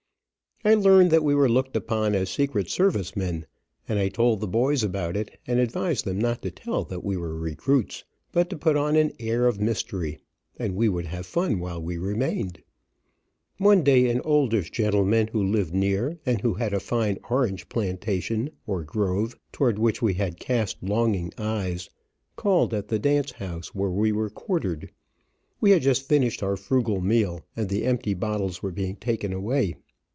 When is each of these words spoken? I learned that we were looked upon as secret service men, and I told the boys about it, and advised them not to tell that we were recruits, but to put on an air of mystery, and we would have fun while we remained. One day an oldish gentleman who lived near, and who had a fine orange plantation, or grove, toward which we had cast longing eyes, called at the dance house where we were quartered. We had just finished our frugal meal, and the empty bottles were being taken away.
I 0.63 0.75
learned 0.75 1.09
that 1.09 1.23
we 1.23 1.33
were 1.33 1.49
looked 1.49 1.75
upon 1.75 2.13
as 2.13 2.29
secret 2.29 2.69
service 2.69 3.15
men, 3.15 3.47
and 3.89 3.97
I 3.97 4.09
told 4.09 4.39
the 4.41 4.47
boys 4.47 4.83
about 4.83 5.17
it, 5.17 5.39
and 5.47 5.59
advised 5.59 6.05
them 6.05 6.19
not 6.19 6.43
to 6.43 6.51
tell 6.51 6.83
that 6.83 7.03
we 7.03 7.17
were 7.17 7.35
recruits, 7.35 8.03
but 8.31 8.47
to 8.51 8.57
put 8.59 8.77
on 8.77 8.95
an 8.95 9.11
air 9.19 9.47
of 9.47 9.59
mystery, 9.59 10.19
and 10.59 10.75
we 10.75 10.87
would 10.87 11.07
have 11.07 11.25
fun 11.25 11.57
while 11.59 11.81
we 11.81 11.97
remained. 11.97 12.61
One 13.57 13.81
day 13.83 14.07
an 14.11 14.21
oldish 14.21 14.69
gentleman 14.69 15.29
who 15.31 15.41
lived 15.43 15.73
near, 15.73 16.19
and 16.27 16.41
who 16.41 16.53
had 16.53 16.75
a 16.75 16.79
fine 16.79 17.17
orange 17.27 17.67
plantation, 17.67 18.51
or 18.67 18.83
grove, 18.83 19.35
toward 19.51 19.79
which 19.79 20.03
we 20.03 20.13
had 20.13 20.39
cast 20.39 20.83
longing 20.83 21.33
eyes, 21.39 21.89
called 22.35 22.71
at 22.71 22.87
the 22.87 22.99
dance 22.99 23.31
house 23.31 23.73
where 23.73 23.89
we 23.89 24.11
were 24.11 24.29
quartered. 24.29 24.91
We 25.59 25.71
had 25.71 25.81
just 25.81 26.07
finished 26.07 26.43
our 26.43 26.55
frugal 26.55 27.01
meal, 27.01 27.43
and 27.55 27.67
the 27.67 27.83
empty 27.83 28.13
bottles 28.13 28.61
were 28.61 28.71
being 28.71 28.95
taken 28.97 29.33
away. 29.33 29.77